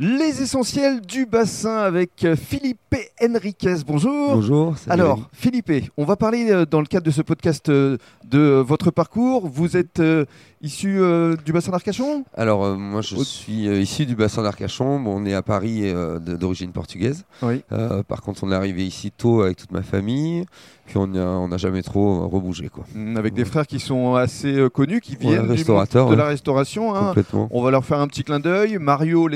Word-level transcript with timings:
Les 0.00 0.42
essentiels 0.42 1.00
du 1.00 1.26
bassin 1.26 1.76
avec 1.78 2.24
euh, 2.24 2.36
Philippe 2.36 2.78
Henriquez. 3.20 3.74
Bonjour. 3.84 4.34
Bonjour. 4.36 4.78
salut. 4.78 4.92
Alors, 5.00 5.28
Philippe, 5.32 5.72
on 5.96 6.04
va 6.04 6.14
parler 6.14 6.52
euh, 6.52 6.64
dans 6.64 6.78
le 6.80 6.86
cadre 6.86 7.04
de 7.04 7.10
ce 7.10 7.20
podcast 7.20 7.68
euh, 7.68 7.96
de 8.24 8.62
votre 8.64 8.92
parcours. 8.92 9.48
Vous 9.48 9.76
êtes 9.76 10.00
issu 10.62 11.00
du 11.44 11.52
bassin 11.52 11.72
d'Arcachon? 11.72 12.24
Alors, 12.36 12.76
moi, 12.76 13.00
je 13.00 13.16
suis 13.16 13.66
issu 13.80 14.06
du 14.06 14.14
bassin 14.14 14.42
d'Arcachon. 14.42 15.00
Bon, 15.00 15.20
on 15.20 15.26
est 15.26 15.34
à 15.34 15.42
Paris 15.42 15.92
d'origine 16.20 16.70
portugaise. 16.72 17.24
Oui. 17.42 17.62
Par 18.06 18.22
contre, 18.22 18.44
on 18.44 18.52
est 18.52 18.54
arrivé 18.54 18.86
ici 18.86 19.10
tôt 19.10 19.42
avec 19.42 19.56
toute 19.56 19.72
ma 19.72 19.82
famille. 19.82 20.44
Puis 20.86 20.96
on 20.96 21.06
n'a 21.06 21.20
on 21.26 21.54
jamais 21.58 21.82
trop 21.82 22.26
rebougé, 22.28 22.68
quoi. 22.70 22.84
Mm, 22.94 23.16
Avec 23.18 23.34
des 23.34 23.44
frères 23.44 23.66
qui 23.66 23.78
sont 23.78 24.14
assez 24.14 24.66
connus, 24.72 25.00
qui 25.02 25.12
Ouais, 25.12 25.18
viennent 25.32 25.54
du 25.54 25.64
monde 25.64 25.86
de 26.10 26.14
la 26.14 26.24
restauration. 26.26 26.94
hein. 26.94 27.08
Complètement. 27.08 27.48
On 27.50 27.62
va 27.62 27.70
leur 27.70 27.84
faire 27.84 28.00
un 28.00 28.06
petit 28.08 28.24
clin 28.24 28.40
d'œil. 28.40 28.78
Mario 28.78 29.28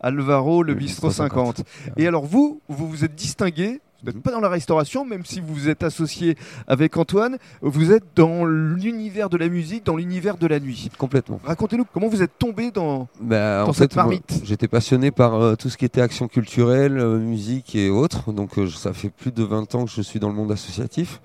Alvaro 0.00 0.62
le 0.62 0.72
Le 0.72 0.78
bistrot 0.78 1.08
bistrot 1.08 1.24
50. 1.24 1.56
50. 1.58 1.66
Et 1.96 2.06
alors 2.06 2.24
vous, 2.26 2.60
vous 2.68 2.88
vous 2.88 3.04
êtes 3.04 3.14
distingué. 3.14 3.80
Vous 4.02 4.08
n'êtes 4.08 4.16
Mhm. 4.16 4.22
pas 4.22 4.30
dans 4.30 4.40
la 4.40 4.50
restauration, 4.50 5.06
même 5.06 5.24
si 5.24 5.40
vous 5.40 5.54
vous 5.54 5.68
êtes 5.70 5.82
associé 5.82 6.36
avec 6.68 6.96
Antoine. 6.98 7.38
Vous 7.62 7.92
êtes 7.92 8.04
dans 8.14 8.44
l'univers 8.44 9.30
de 9.30 9.38
la 9.38 9.48
musique, 9.48 9.86
dans 9.86 9.96
l'univers 9.96 10.36
de 10.36 10.46
la 10.46 10.60
nuit. 10.60 10.90
Complètement. 10.98 11.40
Racontez-nous 11.42 11.86
comment 11.92 12.06
vous 12.08 12.22
êtes 12.22 12.38
tombé 12.38 12.70
dans. 12.70 13.08
Bah, 13.22 13.62
Dans 13.64 13.70
en 13.70 13.72
cette 13.72 13.94
fait, 13.94 13.96
marmite. 13.96 14.42
j'étais 14.44 14.68
passionné 14.68 15.10
par 15.10 15.34
euh, 15.34 15.54
tout 15.56 15.70
ce 15.70 15.78
qui 15.78 15.86
était 15.86 16.02
action 16.02 16.28
culturelle, 16.28 16.98
euh, 16.98 17.18
musique 17.18 17.74
et 17.74 17.88
autres. 17.88 18.32
Donc, 18.32 18.58
euh, 18.58 18.68
ça 18.68 18.92
fait 18.92 19.08
plus 19.08 19.32
de 19.32 19.42
20 19.42 19.74
ans 19.74 19.86
que 19.86 19.90
je 19.90 20.02
suis 20.02 20.20
dans 20.20 20.28
le 20.28 20.34
monde 20.34 20.52
associatif. 20.52 21.20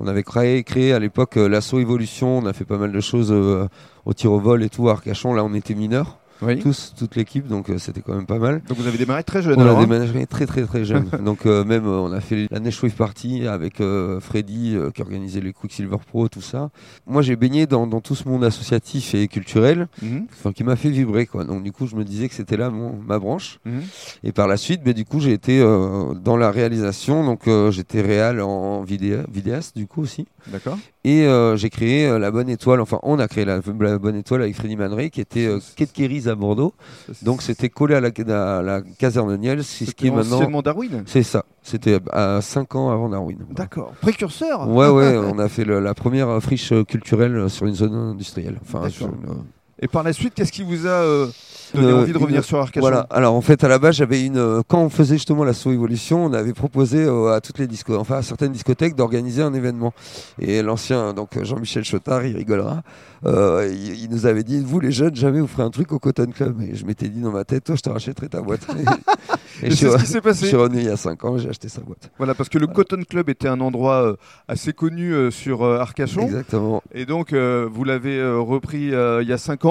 On 0.00 0.06
avait 0.08 0.24
créé, 0.24 0.64
créé 0.64 0.92
à 0.92 0.98
l'époque 0.98 1.36
l'assaut 1.36 1.78
Evolution. 1.78 2.38
On 2.38 2.46
a 2.46 2.52
fait 2.52 2.64
pas 2.64 2.76
mal 2.76 2.90
de 2.90 3.00
choses 3.00 3.30
au 3.32 4.12
tir 4.14 4.32
au 4.32 4.40
vol 4.40 4.64
et 4.64 4.68
tout 4.68 4.88
à 4.88 4.92
Arcachon. 4.92 5.32
Là, 5.32 5.44
on 5.44 5.54
était 5.54 5.74
mineurs, 5.76 6.18
Oui. 6.42 6.58
tous, 6.58 6.92
toute 6.98 7.16
l'équipe. 7.16 7.46
Donc, 7.46 7.70
euh, 7.70 7.78
c'était 7.78 8.00
quand 8.02 8.14
même 8.14 8.26
pas 8.26 8.38
mal. 8.38 8.62
Donc 8.68 8.78
vous 8.78 8.86
avez 8.86 8.98
démarré 8.98 9.24
très 9.24 9.42
jeune. 9.42 9.58
On 9.58 9.62
alors, 9.62 9.78
a 9.78 9.80
hein 9.80 9.86
déménagé 9.86 10.26
très 10.26 10.46
très 10.46 10.64
très 10.64 10.84
jeune. 10.84 11.08
Donc 11.24 11.46
euh, 11.46 11.64
même 11.64 11.86
euh, 11.86 11.98
on 12.00 12.12
a 12.12 12.20
fait 12.20 12.46
la 12.50 12.60
Neige 12.60 12.82
Wave 12.82 12.92
Party 12.92 13.46
avec 13.46 13.80
euh, 13.80 14.20
Freddy 14.20 14.74
euh, 14.76 14.90
qui 14.90 15.02
organisait 15.02 15.40
les 15.40 15.52
Quicksilver 15.52 15.96
Pro, 16.06 16.28
tout 16.28 16.40
ça. 16.42 16.70
Moi 17.06 17.22
j'ai 17.22 17.36
baigné 17.36 17.66
dans, 17.66 17.86
dans 17.86 18.00
tout 18.00 18.14
ce 18.14 18.28
monde 18.28 18.44
associatif 18.44 19.14
et 19.14 19.28
culturel, 19.28 19.88
Mhm. 20.02 20.26
qui 20.54 20.64
m'a 20.64 20.76
fait 20.76 20.90
vibrer 20.90 21.26
quoi. 21.26 21.44
Donc 21.44 21.62
du 21.62 21.72
coup 21.72 21.86
je 21.86 21.96
me 21.96 22.04
disais 22.04 22.28
que 22.28 22.34
c'était 22.34 22.56
là 22.56 22.70
mon, 22.70 22.94
ma 23.06 23.18
branche. 23.18 23.58
Mhm. 23.64 23.82
Et 24.24 24.32
par 24.32 24.46
la 24.48 24.56
suite, 24.56 24.82
ben, 24.84 24.92
du 24.92 25.04
coup 25.04 25.20
j'ai 25.20 25.32
été 25.32 25.60
euh, 25.60 26.14
dans 26.14 26.36
la 26.36 26.50
réalisation. 26.50 27.24
Donc 27.24 27.48
euh, 27.48 27.70
j'étais 27.70 28.00
réal 28.02 28.40
en 28.40 28.82
vidéa- 28.84 29.24
vidéaste 29.32 29.76
du 29.76 29.86
coup 29.86 30.02
aussi. 30.02 30.26
D'accord. 30.52 30.78
Et 31.04 31.24
euh, 31.26 31.56
j'ai 31.56 31.70
créé 31.70 32.06
euh, 32.06 32.18
la 32.18 32.30
Bonne 32.30 32.48
Étoile. 32.48 32.80
Enfin 32.80 32.98
on 33.02 33.18
a 33.18 33.28
créé 33.28 33.44
la, 33.44 33.60
la 33.80 33.98
Bonne 33.98 34.16
Étoile 34.16 34.42
avec 34.42 34.54
Freddy 34.54 34.76
Manray 34.76 35.10
qui 35.10 35.20
était 35.20 35.46
euh, 35.46 35.60
Kéris 35.94 36.25
à 36.28 36.34
Bordeaux. 36.34 36.74
Donc 37.22 37.42
c'était 37.42 37.68
collé 37.68 37.94
à 37.94 38.00
la, 38.00 38.08
à 38.08 38.62
la 38.62 38.80
caserne 38.82 39.30
de 39.30 39.36
Niel, 39.36 39.64
c'est 39.64 39.84
ce 39.86 39.94
qui 39.94 40.06
est 40.08 40.10
maintenant. 40.10 40.60
Darwin. 40.62 41.02
C'est 41.06 41.22
ça. 41.22 41.44
C'était 41.62 41.98
à 42.12 42.40
5 42.40 42.74
ans 42.76 42.90
avant 42.90 43.08
Darwin. 43.08 43.38
D'accord. 43.50 43.92
Précurseur. 44.00 44.68
Ouais, 44.68 44.88
ouais, 44.88 45.16
on 45.32 45.38
a 45.38 45.48
fait 45.48 45.64
le- 45.64 45.80
la 45.80 45.94
première 45.94 46.40
friche 46.42 46.72
culturelle 46.88 47.48
sur 47.50 47.66
une 47.66 47.74
zone 47.74 47.94
industrielle. 47.94 48.58
Enfin, 48.62 48.88
sur 48.88 49.06
une, 49.06 49.30
euh, 49.30 49.34
Et 49.82 49.88
par 49.88 50.02
la 50.02 50.12
suite, 50.12 50.32
qu'est-ce 50.34 50.52
qui 50.52 50.62
vous 50.62 50.86
a 50.86 50.90
euh, 50.90 51.26
donné 51.74 51.88
Euh, 51.88 51.96
envie 52.00 52.12
de 52.12 52.18
revenir 52.18 52.38
une- 52.38 52.42
sur 52.44 52.58
Arcachon 52.58 52.80
Voilà. 52.80 53.06
Alors 53.10 53.34
en 53.34 53.40
fait, 53.42 53.62
à 53.62 53.68
la 53.68 53.78
base, 53.78 53.96
j'avais 53.96 54.24
une. 54.24 54.38
euh, 54.38 54.62
Quand 54.66 54.80
on 54.80 54.88
faisait 54.88 55.16
justement 55.16 55.44
la 55.44 55.52
So 55.52 55.70
Evolution, 55.70 56.24
on 56.24 56.32
avait 56.32 56.54
proposé 56.54 57.06
à 57.06 57.40
toutes 57.42 57.58
les 57.58 57.66
disco, 57.66 57.94
enfin 57.96 58.16
à 58.16 58.22
certaines 58.22 58.52
discothèques, 58.52 58.94
d'organiser 58.94 59.42
un 59.42 59.52
événement. 59.52 59.92
Et 60.40 60.62
l'ancien, 60.62 61.12
donc 61.12 61.42
Jean-Michel 61.42 61.84
Chotard, 61.84 62.24
il 62.24 62.36
rigolera. 62.36 62.82
euh, 63.26 63.68
il, 63.70 64.04
il 64.04 64.10
nous 64.10 64.24
avait 64.26 64.44
dit, 64.44 64.62
vous 64.64 64.80
les 64.80 64.92
jeunes, 64.92 65.14
jamais 65.14 65.40
vous 65.40 65.46
ferez 65.46 65.62
un 65.64 65.70
truc 65.70 65.92
au 65.92 65.98
Cotton 65.98 66.30
Club. 66.34 66.60
Et 66.62 66.74
je 66.74 66.86
m'étais 66.86 67.08
dit 67.08 67.20
dans 67.20 67.32
ma 67.32 67.44
tête, 67.44 67.64
toi, 67.64 67.74
je 67.76 67.82
te 67.82 67.90
rachèterai 67.90 68.28
ta 68.28 68.40
boîte. 68.40 68.66
et 69.62 69.66
Et 69.66 69.70
je 69.70 69.74
suis, 69.76 69.86
c'est 69.86 69.92
ce 69.92 69.96
qui 69.98 70.06
s'est 70.06 70.14
je 70.14 70.18
passé. 70.20 70.46
suis 70.46 70.56
revenu 70.56 70.78
il 70.78 70.84
y 70.86 70.88
a 70.88 70.96
5 70.96 71.22
ans, 71.24 71.36
j'ai 71.38 71.48
acheté 71.50 71.68
sa 71.68 71.80
boîte. 71.82 72.10
Voilà, 72.18 72.34
parce 72.34 72.48
que 72.48 72.58
le 72.58 72.66
Cotton 72.66 73.02
Club 73.08 73.28
était 73.28 73.48
un 73.48 73.60
endroit 73.60 74.02
euh, 74.06 74.16
assez 74.48 74.72
connu 74.72 75.12
euh, 75.12 75.30
sur 75.30 75.64
Arcachon. 75.64 76.22
Exactement. 76.22 76.82
Et 76.94 77.04
donc, 77.04 77.34
vous 77.34 77.84
l'avez 77.84 78.22
repris 78.36 78.92
il 78.92 79.28
y 79.28 79.32
a 79.32 79.38
5 79.38 79.64
ans. 79.64 79.65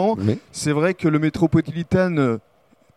C'est 0.51 0.71
vrai 0.71 0.93
que 0.93 1.07
le 1.07 1.19
métropolitain 1.19 2.17
euh, 2.17 2.37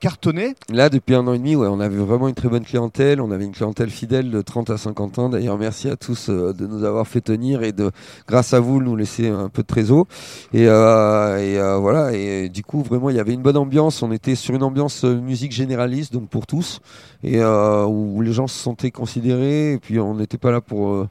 cartonnait. 0.01 0.55
Là, 0.69 0.89
depuis 0.89 1.15
un 1.15 1.27
an 1.27 1.35
et 1.35 1.39
demi, 1.39 1.57
ouais, 1.57 1.67
on 1.69 1.81
avait 1.81 1.97
vraiment 1.97 2.29
une 2.29 2.35
très 2.35 2.49
bonne 2.49 2.65
clientèle. 2.65 3.21
On 3.21 3.31
avait 3.31 3.45
une 3.45 3.53
clientèle 3.53 3.91
fidèle 3.91 4.31
de 4.31 4.41
30 4.41 4.71
à 4.71 4.77
50 4.77 5.19
ans. 5.19 5.29
D'ailleurs, 5.29 5.59
merci 5.59 5.89
à 5.89 5.97
tous 5.97 6.29
euh, 6.29 6.53
de 6.53 6.67
nous 6.67 6.85
avoir 6.85 7.07
fait 7.07 7.21
tenir 7.21 7.63
et 7.63 7.73
de, 7.73 7.91
grâce 8.27 8.55
à 8.55 8.61
vous, 8.61 8.81
nous 8.81 8.97
laisser 8.97 9.29
un 9.29 9.49
peu 9.49 9.63
de 9.63 9.67
trésor. 9.67 10.07
Et, 10.53 10.67
euh, 10.69 11.39
et 11.39 11.59
euh, 11.59 11.77
voilà. 11.79 12.13
Et 12.13 12.49
du 12.49 12.63
coup, 12.63 12.83
vraiment, 12.83 13.11
il 13.11 13.17
y 13.17 13.21
avait 13.21 13.35
une 13.35 13.43
bonne 13.43 13.57
ambiance. 13.57 14.03
On 14.03 14.13
était 14.13 14.35
sur 14.35 14.55
une 14.55 14.63
ambiance 14.63 15.05
musique 15.05 15.53
généraliste, 15.53 16.13
donc 16.13 16.29
pour 16.29 16.47
tous, 16.47 16.81
et 17.23 17.43
où 17.43 18.21
les 18.23 18.33
gens 18.33 18.47
se 18.47 18.59
sentaient 18.59 18.91
considérés. 18.91 19.73
Et 19.73 19.79
puis, 19.79 19.99
on 19.99 20.15
n'était 20.15 20.39
pas 20.39 20.51
là 20.51 20.61
pour 20.61 21.07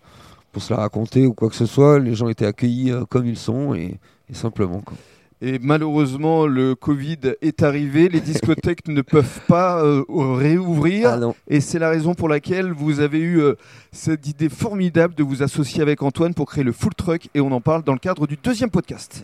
pour 0.54 0.64
se 0.64 0.74
la 0.74 0.80
raconter 0.80 1.28
ou 1.28 1.34
quoi 1.34 1.50
que 1.50 1.56
ce 1.56 1.66
soit. 1.66 2.00
Les 2.00 2.16
gens 2.16 2.30
étaient 2.30 2.46
accueillis 2.46 2.92
comme 3.09 3.28
ils 3.28 3.38
sont 3.38 3.75
et, 3.75 4.00
et 4.30 4.34
simplement. 4.34 4.81
Quoi. 4.81 4.98
Et 5.42 5.59
malheureusement, 5.59 6.48
le 6.48 6.74
Covid 6.74 7.36
est 7.42 7.62
arrivé. 7.62 8.09
Les 8.09 8.22
discothèques 8.22 8.88
ne 8.88 9.02
peuvent 9.02 9.40
pas 9.48 9.84
euh, 9.84 10.03
réouvrir. 10.09 11.09
Ah. 11.09 11.34
Et 11.48 11.62
c'est 11.62 11.78
la 11.80 11.90
raison 11.90 12.16
pour 12.16 12.28
laquelle 12.28 12.72
vous 12.72 13.00
avez 13.02 13.20
eu 13.20 13.40
euh, 13.40 13.53
cette 13.92 14.28
idée 14.28 14.50
formidable 14.50 15.14
de 15.14 15.24
vous 15.24 15.44
associer 15.44 15.81
avec 15.81 16.02
Antoine 16.02 16.34
pour 16.34 16.48
créer 16.48 16.64
le 16.64 16.72
Full 16.72 16.96
Truck. 16.96 17.30
Et 17.36 17.42
on 17.42 17.52
en 17.52 17.62
parle 17.62 17.84
dans 17.84 17.94
le 17.94 18.00
cadre 18.00 18.25
du 18.25 18.38
deuxième 18.38 18.72
podcast. 18.72 19.24